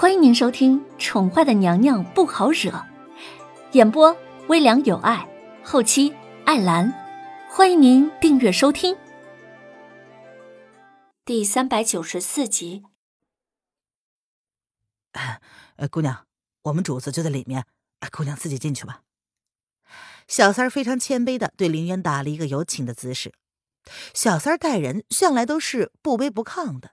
[0.00, 2.70] 欢迎您收听《宠坏的娘娘不好惹》，
[3.72, 5.28] 演播微凉有爱，
[5.64, 6.14] 后期
[6.46, 6.94] 艾兰。
[7.50, 8.96] 欢迎您订阅收听。
[11.24, 12.84] 第三百九十四集。
[15.74, 16.26] 呃，姑娘，
[16.62, 17.66] 我们主子就在里面，
[18.12, 19.00] 姑娘自己进去吧。
[20.28, 23.34] 小三儿非常谦卑的对林渊打了一个有请的姿势。
[24.14, 26.92] 小三儿待人向来都是不卑不亢的。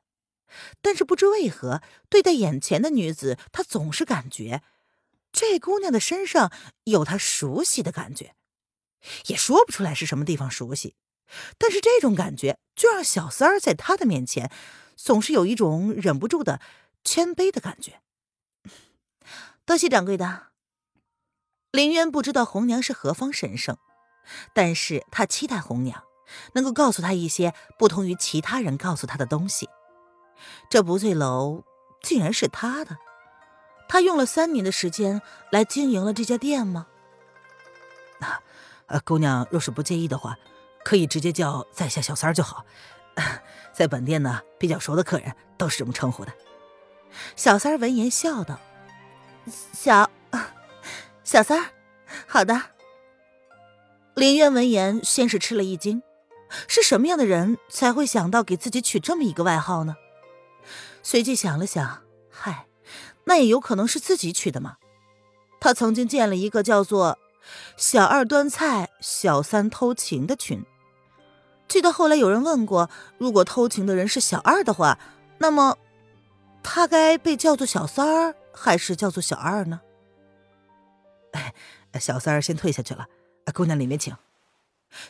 [0.81, 4.61] 但是不知为何，对待眼前的女子，他总是感觉
[5.31, 6.51] 这姑娘的身上
[6.85, 8.35] 有他熟悉的感觉，
[9.27, 10.95] 也说不出来是什么地方熟悉。
[11.57, 14.51] 但是这种感觉就让小三儿在他的面前，
[14.95, 16.61] 总是有一种忍不住的
[17.03, 17.99] 谦卑的感觉。
[19.65, 20.47] 多谢掌柜的。
[21.71, 23.77] 林渊不知道红娘是何方神圣，
[24.53, 26.03] 但是他期待红娘
[26.53, 29.67] 能够告诉他一些不同于其他人告诉他的东西。
[30.69, 31.63] 这不醉楼
[32.01, 32.97] 竟然是他的，
[33.87, 36.87] 他用了三年的时间来经营了这家店吗？
[38.19, 38.39] 啊，
[38.87, 40.37] 呃，姑娘若是不介意的话，
[40.83, 42.65] 可以直接叫在下小三儿就好。
[43.73, 46.31] 在本店呢，比较熟的客人都是这么称呼的。
[47.35, 48.59] 小三儿闻言笑道
[49.73, 50.09] ：“小
[51.23, 51.69] 小三儿，
[52.27, 52.61] 好的。”
[54.15, 56.03] 林渊闻言先是吃了一惊，
[56.67, 59.95] 是什么样的人才会想到给自己取这么一个外号呢？
[61.03, 62.67] 随即想了想，嗨，
[63.25, 64.77] 那也有可能是自己取的嘛。
[65.59, 67.17] 他曾经建了一个叫做
[67.77, 70.63] “小二端菜，小三偷情”的群。
[71.67, 74.99] 记得后来有人问过，如果偷情的人是小二的话，
[75.39, 75.77] 那么
[76.61, 79.81] 他该被叫做小三儿，还是叫做小二呢？
[81.31, 81.53] 哎，
[81.99, 83.07] 小三儿先退下去了，
[83.53, 84.15] 姑娘里面请。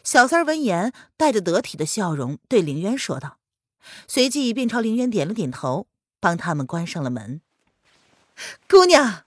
[0.03, 3.38] 小三儿闻言，带着得体的笑容对凌渊说道。
[4.08, 5.88] 随即便朝林渊点了点头，
[6.19, 7.41] 帮他们关上了门。
[8.69, 9.23] 姑娘，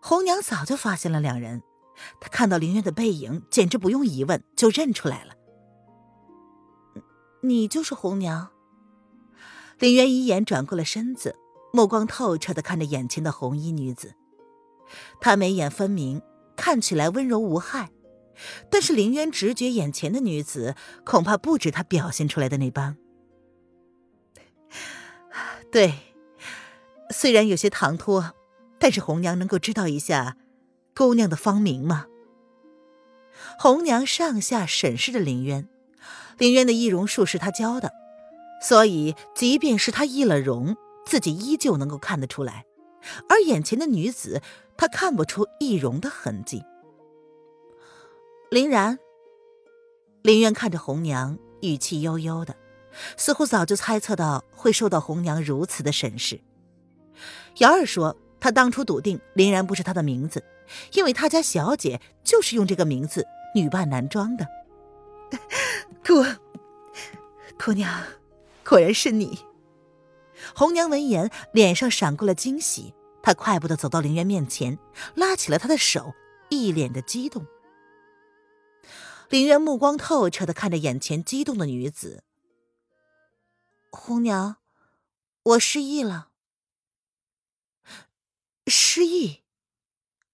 [0.00, 1.62] 红娘早就发现了两人，
[2.20, 5.34] 她看到林渊的背影，简直不用疑问就认出来了。
[7.42, 8.50] 你就是红娘。
[9.78, 11.36] 林渊一眼转过了身子，
[11.72, 14.14] 目光透彻的看着眼前的红衣女子。
[15.20, 16.20] 她眉眼分明，
[16.56, 17.90] 看起来温柔无害。
[18.70, 22.96] 但是林渊直觉眼前的女子恐怕不止他表现出来的那般。
[25.70, 25.94] 对，
[27.10, 28.22] 虽然有些唐突，
[28.78, 30.36] 但是红娘能够知道一下
[30.94, 32.06] 姑娘的芳名吗？
[33.58, 35.68] 红娘上下审视着林渊，
[36.38, 37.92] 林渊的易容术是他教的，
[38.62, 42.64] 所以即便是他易了容，自己依旧能够看得出来。
[43.28, 44.42] 而眼前的女子，
[44.76, 46.64] 她看不出易容的痕迹。
[48.50, 48.98] 林然，
[50.22, 52.56] 林渊看着红娘，语气悠悠的，
[53.18, 56.40] 似乎早就猜测到会受到红娘如此的审视。
[57.58, 60.42] 瑶儿说，他当初笃定林然不是他的名字，
[60.94, 64.46] 因为他家小姐就是用这个名字女扮男装的。
[66.02, 66.24] 姑，
[67.62, 68.02] 姑娘，
[68.64, 69.40] 果然是你。
[70.54, 74.78] 红娘闻言，脸上闪过了惊喜，她快步的走到林渊面前，
[75.16, 76.14] 拉起了他的手，
[76.48, 77.44] 一脸的激动。
[79.28, 82.24] 林渊目光透彻的看着眼前激动的女子。
[83.90, 84.56] 红娘，
[85.42, 86.30] 我失忆了。
[88.66, 89.42] 失忆？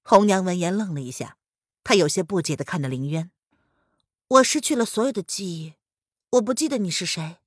[0.03, 1.37] 红娘闻言愣了一下，
[1.83, 3.31] 她有些不解的看着林渊。
[4.29, 5.75] 我失去了所有的记忆，
[6.31, 7.39] 我不记得你是谁，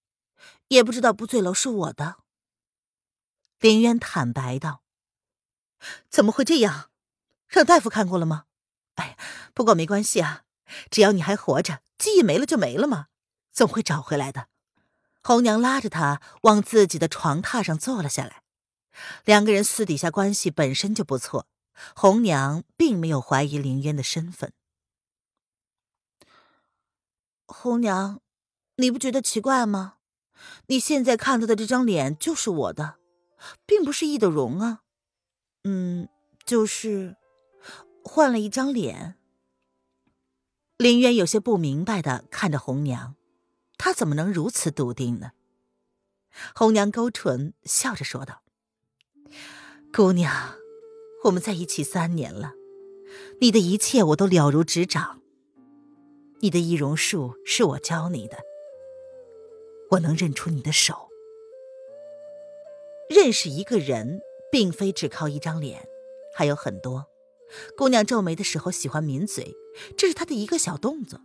[0.68, 2.18] 也不知道不醉楼是我的。
[3.60, 4.84] 林渊坦白道
[6.10, 6.90] ：“怎么会这样？
[7.48, 8.46] 让大夫看过了吗？
[8.96, 9.18] 哎，
[9.54, 10.44] 不过没关系啊。”
[10.90, 13.08] 只要你还活着，记忆没了就没了嘛，
[13.52, 14.48] 总会找回来的。
[15.24, 18.44] 红娘拉着他往自己的床榻上坐了下来。
[19.26, 21.48] 两个人私底下关系本身就不错，
[21.96, 24.54] 红娘并没有怀疑林渊的身份。
[27.46, 28.22] 红娘，
[28.78, 29.96] 你不觉得奇怪吗？
[30.68, 32.96] 你现在看到的这张脸就是我的，
[33.66, 34.82] 并不是易的容啊。
[35.64, 36.08] 嗯，
[36.46, 37.18] 就是
[38.04, 39.17] 换了一张脸。
[40.78, 43.16] 林渊有些不明白的看着红娘，
[43.80, 45.32] 她怎么能如此笃定呢？
[46.54, 48.44] 红娘勾唇笑着说道
[49.92, 50.56] ：“姑娘，
[51.24, 52.54] 我们在一起三年了，
[53.42, 55.20] 你的一切我都了如指掌。
[56.42, 58.38] 你的易容术是我教你的，
[59.90, 61.10] 我能认出你的手。
[63.10, 64.22] 认识一个人，
[64.52, 65.88] 并非只靠一张脸，
[66.36, 67.08] 还有很多。”
[67.76, 69.56] 姑娘皱眉的时候喜欢抿嘴，
[69.98, 71.22] 这是她的一个小动作，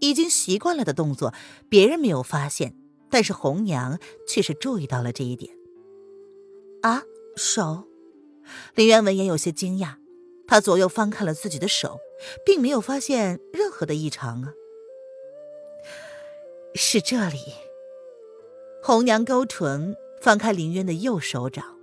[0.00, 1.32] 已经习惯了的动作。
[1.68, 2.74] 别人没有发现，
[3.10, 5.54] 但是红娘却是注意到了这一点。
[6.82, 7.02] 啊，
[7.36, 7.84] 手。
[8.74, 9.96] 林渊闻言有些惊讶，
[10.46, 11.98] 他左右翻看了自己的手，
[12.44, 14.52] 并没有发现任何的异常啊。
[16.74, 17.38] 是这里。
[18.82, 21.76] 红娘勾唇，翻开林渊的右手掌。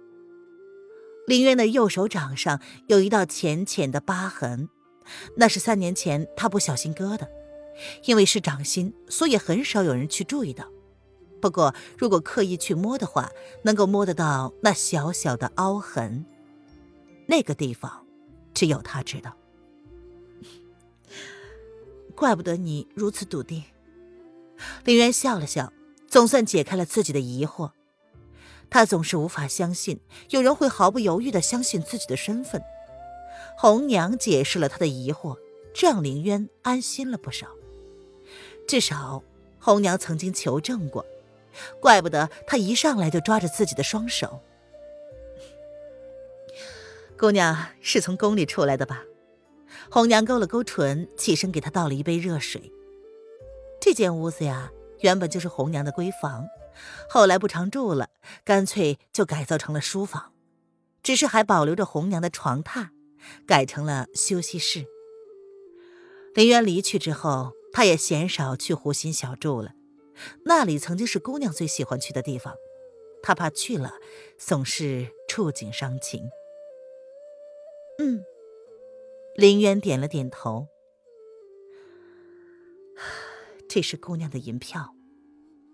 [1.27, 4.69] 林渊的右手掌上有一道浅浅的疤痕，
[5.35, 7.29] 那是三年前他不小心割的。
[8.05, 10.69] 因为是掌心，所以很少有人去注意到。
[11.41, 13.31] 不过，如果刻意去摸的话，
[13.63, 16.23] 能够摸得到那小小的凹痕。
[17.27, 18.05] 那个地方，
[18.53, 19.35] 只有他知道。
[22.15, 23.63] 怪不得你如此笃定。
[24.85, 25.73] 林渊笑了笑，
[26.07, 27.71] 总算解开了自己的疑惑。
[28.69, 32.61] 他总是无法相信有人会毫不犹豫的相信自己的身份。
[33.57, 35.37] 红娘解释了他的疑惑，
[35.73, 37.47] 这让林渊安心了不少。
[38.67, 39.23] 至少，
[39.59, 41.05] 红娘曾经求证过，
[41.79, 44.41] 怪不得她一上来就抓着自己的双手。
[47.17, 49.03] 姑娘是从宫里出来的吧？
[49.89, 52.71] 红娘勾了勾唇，起身给她倒了一杯热水。
[53.79, 54.71] 这间屋子呀，
[55.01, 56.47] 原本就是红娘的闺房，
[57.09, 58.09] 后来不常住了，
[58.43, 60.31] 干脆就改造成了书房，
[61.03, 62.89] 只是还保留着红娘的床榻，
[63.45, 64.85] 改成了休息室。
[66.33, 67.53] 林渊离去之后。
[67.75, 69.73] 他也鲜少去湖心小住了，
[70.45, 72.53] 那里曾经是姑娘最喜欢去的地方，
[73.23, 73.93] 他怕去了
[74.37, 76.29] 总是触景伤情。
[77.97, 78.23] 嗯，
[79.35, 80.67] 林渊点了点头。
[83.67, 84.93] 这是姑娘的银票，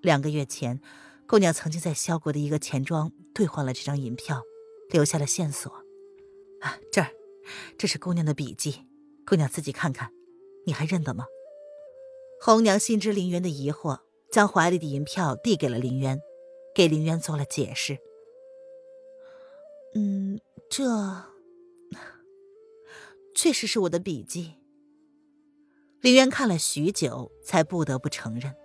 [0.02, 0.80] 两个月前，
[1.28, 4.44] 姑娘曾经在萧国的一个钱庄兑换了这张银票，
[4.90, 5.70] 留下了线索。
[6.62, 7.12] 啊，这儿，
[7.78, 8.86] 这是姑娘的笔记，
[9.26, 10.12] 姑娘自己看看，
[10.66, 11.26] 你还认得吗？
[12.42, 14.00] 红娘心知林渊的疑惑，
[14.32, 16.22] 将怀里的银票递给了林渊，
[16.74, 17.98] 给林渊做了解释。
[19.94, 20.86] 嗯，这
[23.36, 24.56] 确实是我的笔记。
[26.02, 28.56] 林渊看了许久，才不得不承认，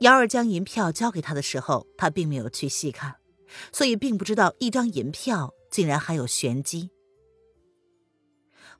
[0.00, 3.16] 瑶儿将银票交给他的时候，他并没有去细看，
[3.72, 6.90] 所以并不知道一张银票竟然还有玄机。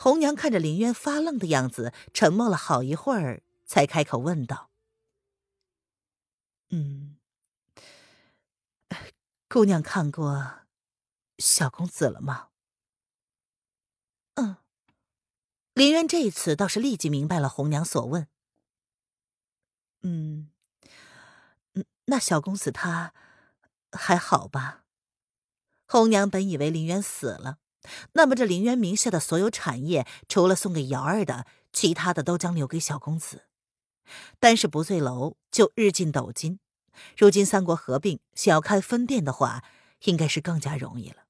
[0.02, 3.43] 红娘看着林渊发愣的样子，沉默了好一会儿。
[3.67, 4.69] 才开口问道
[6.70, 7.19] ：“嗯，
[9.49, 10.62] 姑娘看过
[11.38, 12.49] 小公子了吗
[14.35, 14.56] ？”“嗯。”
[15.75, 18.26] 林渊这一次倒是立即明白了红娘所问。
[20.02, 20.50] “嗯，
[22.06, 23.14] 那小公子他
[23.93, 24.85] 还好吧？”
[25.87, 27.59] 红娘本以为林渊死了，
[28.12, 33.46] 那么这林渊名下的所有产业，除了送给瑶儿的，其他的都将留给小公子。
[34.38, 36.58] 但是不醉楼就日进斗金，
[37.16, 39.64] 如今三国合并，想要开分店的话，
[40.04, 41.24] 应该是更加容易了。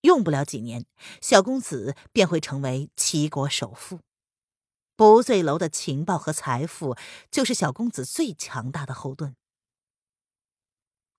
[0.00, 0.86] 用不了几年，
[1.20, 4.00] 小公子便会成为齐国首富。
[4.96, 6.96] 不醉楼的情报和财富，
[7.30, 9.36] 就是小公子最强大的后盾。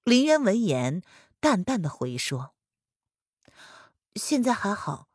[0.04, 1.04] 林渊闻言，
[1.40, 2.56] 淡淡的回说
[4.18, 5.08] ：“现在还好，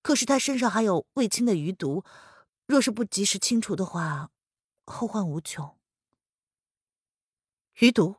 [0.00, 2.04] 可是他身上还有未清的余毒，
[2.66, 4.30] 若是不及时清除的话。”
[4.86, 5.78] 后患无穷。
[7.76, 8.16] 余毒，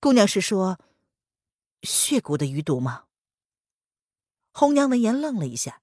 [0.00, 0.80] 姑娘是说
[1.82, 3.04] 血骨的余毒吗？
[4.50, 5.82] 红娘闻言愣了一下，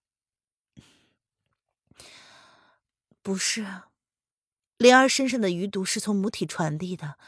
[3.22, 3.84] 不是，
[4.78, 7.20] 灵儿身上的余毒是从母体传递的，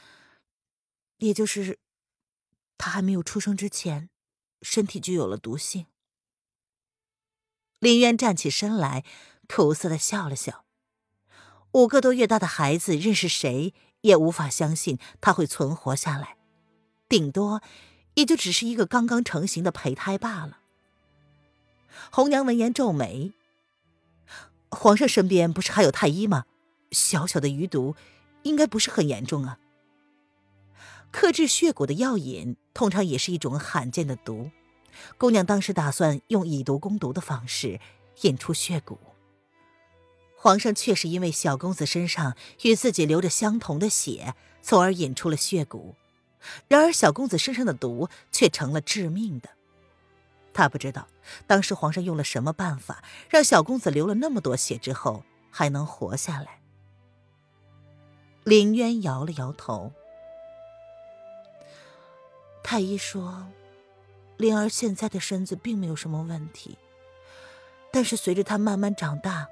[1.17, 1.77] 也就是
[2.75, 4.09] 她还没有出生之前，
[4.65, 5.85] 身体就有了毒性。
[7.79, 9.05] 林渊站起身来，
[9.47, 10.65] 苦涩的笑了笑。
[11.73, 16.37] 五个多月大的孩子，认识谁也无法相信他会存活下来，
[17.07, 17.61] 顶多
[18.15, 20.59] 也就只是一个刚刚成型的胚胎罢了。
[22.11, 23.33] 红娘闻言皱眉
[24.71, 26.45] ：“皇上身边不是还有太医吗？
[26.91, 27.95] 小小的余毒，
[28.43, 29.59] 应该不是很严重啊。
[31.15, 34.51] 克制血蛊的药引，通常也是一种罕见的毒。
[35.17, 37.79] 姑娘当时打算用以毒攻毒的方式
[38.23, 38.97] 引出血蛊。”
[40.35, 45.93] 皇上确实因为小公子身上与自己流着相同的血，从而引出了血蛊。
[46.67, 49.51] 然而小公子身上的毒却成了致命的。
[50.53, 51.07] 他不知道
[51.47, 56.59] 当时皇上用了什么办法，让小公子流了那么多血之后还能活下来。
[58.43, 59.93] 林渊摇了摇头。
[62.67, 63.45] 太医说，
[64.37, 66.75] 灵儿现在的身子并没有什么问题，
[67.91, 69.47] 但是随着她慢慢长大。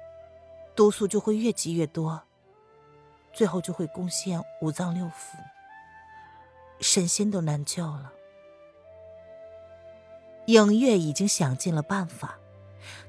[0.74, 2.20] 毒素就会越积越多，
[3.32, 5.36] 最后就会攻陷五脏六腑，
[6.80, 8.12] 神仙都难救了。
[10.46, 12.40] 影月已经想尽了办法，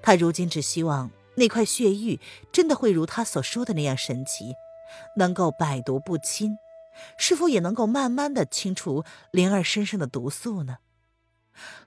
[0.03, 2.21] 他如今只希望那块血玉
[2.51, 4.55] 真的会如他所说的那样神奇，
[5.15, 6.59] 能够百毒不侵，
[7.17, 10.77] 是否也能够慢慢的清除灵儿身上的毒素呢？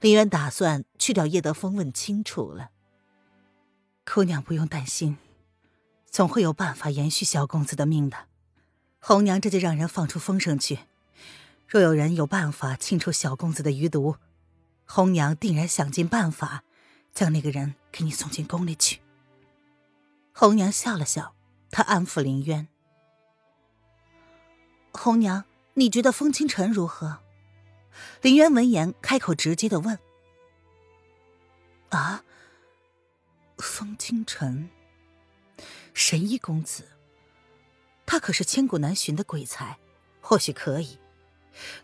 [0.00, 2.70] 林渊打算去找叶德风问清楚了。
[4.04, 5.18] 姑娘不用担心，
[6.10, 8.16] 总会有办法延续小公子的命的。
[9.00, 10.78] 红娘这就让人放出风声去，
[11.66, 14.16] 若有人有办法清除小公子的余毒，
[14.86, 16.64] 红娘定然想尽办法，
[17.12, 19.00] 将那个人给你送进宫里去。
[20.32, 21.34] 红娘笑了笑，
[21.70, 22.68] 她安抚林渊
[24.98, 27.18] ：“红娘，你觉得风清晨如何？”
[28.20, 29.98] 林渊闻言开口直接的问
[31.90, 32.24] ：“啊，
[33.58, 34.68] 风清晨，
[35.94, 36.84] 神医公子，
[38.04, 39.78] 他可是千古难寻的鬼才，
[40.20, 40.98] 或许可以。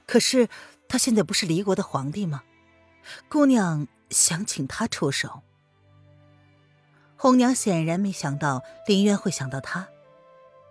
[0.06, 0.49] 可是
[0.88, 2.42] 他现在不是离国的皇帝吗？
[3.28, 5.42] 姑娘想请他出手。”
[7.16, 9.88] 红娘显然没想到林渊会想到他，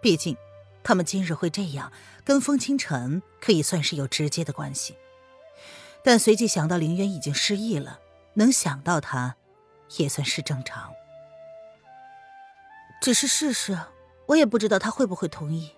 [0.01, 0.37] 毕竟
[0.83, 1.91] 他们今日会这样，
[2.23, 4.97] 跟风清晨可以算是有直接的关系。
[6.03, 7.99] 但随即想到林渊已经失忆了，
[8.33, 9.37] 能想到他，
[9.97, 10.93] 也算是正常。
[13.01, 13.79] 只是试试，
[14.27, 15.75] 我也不知道他会不会同意。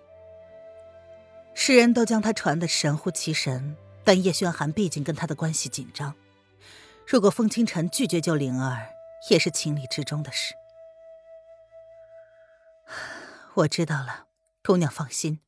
[1.54, 6.14] 世人都将他传得神乎其神，但叶轩寒毕竟跟他的关系紧张，
[7.06, 8.88] 如果风清晨拒绝救灵儿，
[9.30, 10.54] 也是情理之中的事。
[13.54, 14.25] 我知道了，
[14.66, 15.38] 姑娘放心，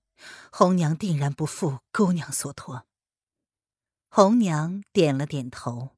[0.53, 2.85] 红娘定然不负姑娘所托。
[4.09, 5.89] 红娘点了点头。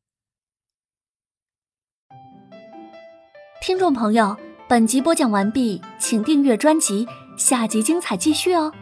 [3.60, 8.72] 听众朋友，本集播讲完毕，请订阅专辑，下集精彩继续哦。